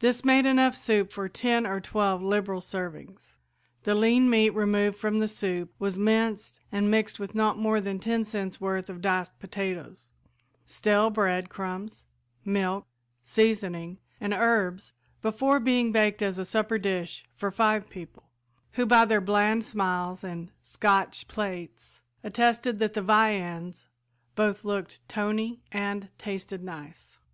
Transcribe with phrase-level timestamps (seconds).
[0.00, 3.38] This made enough soup for ten or twelve liberal servings.
[3.84, 7.98] The lean meat removed from the soup was minced and mixed with not more than
[7.98, 10.12] ten cents' worth of diced potatoes,
[10.66, 12.04] stale bread crumbs,
[12.44, 12.86] milk,
[13.22, 18.28] seasoning and herbs before being baked as a supper dish for five people,
[18.72, 23.88] who by their bland smiles and "scotch plates" attested that the viands
[24.36, 27.18] both looked "tony" and tasted nice.